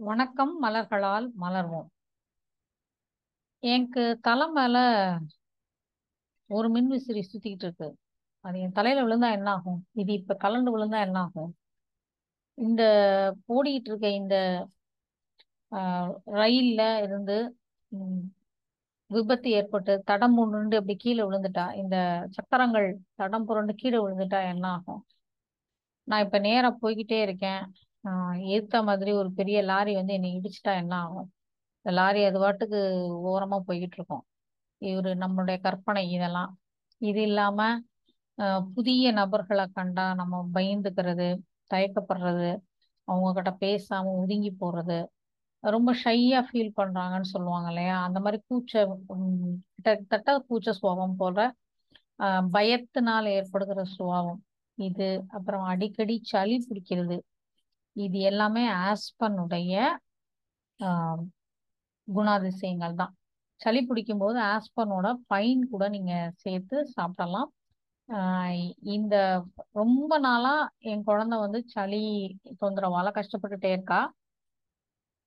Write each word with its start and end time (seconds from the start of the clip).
வணக்கம் 0.00 0.52
மலர்களால் 0.62 1.26
மலர்வோம். 1.40 1.88
எனக்கு 3.62 4.02
தலை 4.22 4.46
மேல 4.56 4.76
ஒரு 6.50 6.68
மின்விசிறி 6.74 7.22
சுத்திக்கிட்டு 7.24 7.66
இருக்கு. 7.66 7.88
அது 8.44 8.56
என் 8.60 8.76
தலையில 8.78 9.04
விழுந்தா 9.06 9.28
என்ன 9.38 9.48
ஆகும்? 9.50 9.80
இது 9.92 10.10
இப்ப 10.12 10.36
கலண்டு 10.44 10.70
விழுந்தா 10.74 10.98
என்ன 11.06 11.18
ஆகும்? 11.18 11.50
இந்த 12.58 12.82
ஓடிக்கிட்டு 13.48 13.90
இருக்க 13.90 14.08
இந்த 14.20 14.36
ரயில்ல 16.40 16.80
இருந்து 17.06 17.36
விபத்து 19.10 19.48
ஏற்பட்டு 19.50 19.92
தடம் 20.04 20.34
புரண்டு 20.36 20.76
அப்படி 20.76 20.94
கீழே 20.96 21.22
விழுந்துட்டா, 21.22 21.64
இந்த 21.74 21.96
சக்கரங்கள் 22.36 22.88
தடம் 23.14 23.46
புரண்டு 23.46 23.72
கீழே 23.74 23.98
விழுந்துட்டா 23.98 24.40
என்ன 24.52 24.64
ஆகும்? 24.76 25.02
நான் 26.08 26.24
இப்ப 26.26 26.38
நேரா 26.38 26.70
போய்கிட்டே 26.82 27.18
இருக்கேன். 27.22 27.62
ஏத்த 28.54 28.82
மாதிரி 28.88 29.10
ஒரு 29.20 29.30
பெரிய 29.38 29.58
லாரி 29.70 29.92
வந்து 30.00 30.16
என்னை 30.18 30.30
இடிச்சுட்டா 30.38 30.72
என்ன 30.82 30.94
ஆகும்? 31.04 31.28
இந்த 31.80 31.90
லாரி 31.98 32.20
அது 32.28 32.38
பாட்டுக்கு 32.44 32.80
ஓரமா 33.32 33.58
போய்கிட்டு 33.68 33.98
இருக்கும். 33.98 34.24
இவரு 34.82 35.10
நம்மளுடைய 35.24 35.56
கற்பனை 35.66 36.02
இதெல்லாம். 36.16 36.50
இது 37.00 37.20
இல்லாம 37.28 37.60
புதிய 38.76 39.04
நபர்களை 39.12 39.64
கண்டா 39.76 40.04
நம்ம 40.20 40.42
பயந்துக்கிறது, 40.56 41.28
தயக்கப்படுறது, 41.72 42.50
அவங்க 43.08 43.30
கிட்ட 43.38 43.50
பேசாம 43.64 44.12
ஒதுங்கி 44.22 44.52
போறது, 44.62 44.98
ரொம்ப 45.64 45.90
ஷையா 46.04 46.40
ஃபீல் 46.48 46.76
பண்றாங்கன்னு 46.80 47.28
சொல்லுவாங்க 47.34 47.68
இல்லையா? 47.72 47.96
அந்த 48.06 48.18
மாதிரி 48.24 48.38
கூச்ச 48.48 48.72
கிட்டத்தட்ட 49.76 50.30
கூச்ச 50.48 50.70
சுபாவம் 50.80 51.18
போல 51.22 51.38
பயத்தினால் 52.56 53.26
ஏற்படுகிற 53.36 53.80
சுபாவம். 53.96 54.40
இது 54.78 55.08
அப்புறம் 55.36 55.64
அடிக்கடி 55.72 56.14
சளி 56.32 56.56
பிடிக்கிறது. 56.68 57.16
இது 57.98 58.18
எல்லாமே 58.30 58.62
ஆஸ்பனுடைய 58.82 59.74
குணாதிசயங்கள் 62.08 62.94
தான். 62.94 63.12
சளி 63.60 63.80
பிடிக்கும்போது 63.88 64.38
ஆஸ்பனோட 64.48 65.06
பைன் 65.32 65.62
கூட 65.72 65.84
நீங்க 65.94 66.12
சேர்த்து 66.44 66.76
சாப்பிடலாம். 66.94 67.50
இந்த 68.96 69.14
ரொம்ப 69.72 70.12
நாளா 70.18 70.54
என் 70.92 71.04
குழந்தை 71.04 71.36
வந்து 71.44 71.60
சளி 71.68 72.02
தொந்தரவால 72.62 73.08
கஷ்டப்பட்டுட்டே 73.18 73.70
இருக்கா. 73.74 74.00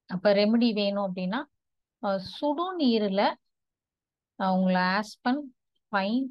அப்ப 0.10 0.30
ரெமெடி 0.34 0.70
வேணும் 0.80 1.06
அப்படின்னா, 1.08 1.40
சுடு 2.04 2.20
சுடுநீருல 2.32 3.22
அ 4.40 4.48
ஆஸ்பன், 4.90 5.42
பைன், 5.92 6.28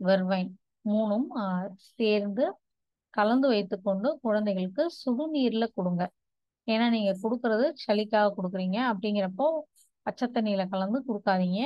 வெர்வைன் 0.00 0.50
மூணும் 0.84 1.26
சேர்ந்து 1.90 2.44
கலந்து 3.14 3.46
வைத்துக்கொண்டு 3.48 4.08
குழந்தைகளுக்கு 4.22 4.84
சுடுநீர்ல 5.00 5.64
கொடுங்க 5.78 6.02
ஏன்னா 6.66 6.86
நீங்க 6.88 7.12
கொடுக்கறது 7.22 7.66
சளிக்காக 7.84 8.28
கொடுக்குறீங்க 8.36 8.78
அப்படிங்கிறப்போ 8.90 9.46
பச்சை 10.06 10.26
தண்ணியில 10.36 10.62
கலந்து 10.74 10.98
கொடுக்காதீங்க 11.08 11.60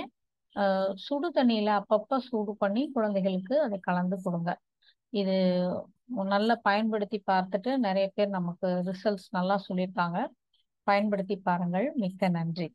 சுடு 1.07 1.29
தண்ணியில 1.39 1.71
அப்பப்ப 1.81 2.19
சூடு 2.29 2.53
பண்ணி 2.63 2.83
குழந்தைகளுக்கு 2.97 3.55
அதை 3.67 3.77
கலந்து 3.89 4.17
கொடுங்க 4.25 4.51
இது 5.13 5.35
நல்லா 6.33 6.55
பயன்படுத்தி 6.69 7.19
பார்த்துட்டு 7.31 7.71
நிறைய 7.87 8.07
பேர் 8.17 8.31
நமக்கு 8.31 8.69
ரிசல்ட்ஸ் 8.91 9.29
நல்லா 9.39 9.57
சொல்லியிருக்காங்க. 9.69 10.19
பயன்படுத்தி 10.87 11.37
பாருங்கள். 11.49 11.87
மிக்க 12.03 12.29
நன்றி. 12.39 12.69